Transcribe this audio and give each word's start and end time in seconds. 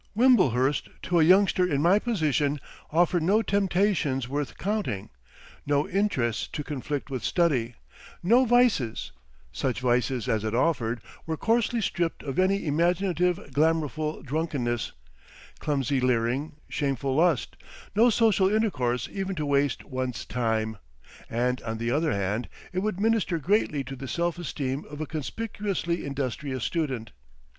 Wimblehurst 0.17 0.89
to 1.03 1.19
a 1.19 1.23
youngster 1.23 1.63
in 1.63 1.79
my 1.79 1.99
position 1.99 2.59
offered 2.89 3.21
no 3.21 3.43
temptations 3.43 4.27
worth 4.27 4.57
counting, 4.57 5.11
no 5.63 5.87
interests 5.87 6.47
to 6.47 6.63
conflict 6.63 7.11
with 7.11 7.23
study, 7.23 7.75
no 8.23 8.43
vices—such 8.45 9.79
vices 9.79 10.27
as 10.27 10.43
it 10.43 10.55
offered 10.55 11.01
were 11.27 11.37
coarsely 11.37 11.81
stripped 11.81 12.23
of 12.23 12.39
any 12.39 12.65
imaginative 12.65 13.37
glamourfull 13.53 14.23
drunkenness, 14.23 14.91
clumsy 15.59 15.99
leering 15.99 16.53
shameful 16.67 17.13
lust, 17.15 17.55
no 17.95 18.09
social 18.09 18.51
intercourse 18.51 19.07
even 19.11 19.35
to 19.35 19.45
waste 19.45 19.83
one's 19.85 20.25
time, 20.25 20.79
and 21.29 21.61
on 21.61 21.77
the 21.77 21.91
other 21.91 22.11
hand 22.11 22.49
it 22.73 22.79
would 22.79 22.99
minister 22.99 23.37
greatly 23.37 23.83
to 23.83 23.95
the 23.95 24.07
self 24.07 24.39
esteem 24.39 24.83
of 24.89 24.99
a 24.99 25.05
conspicuously 25.05 26.03
industrious 26.03 26.63
student. 26.63 27.11